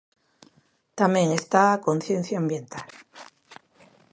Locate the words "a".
1.69-1.81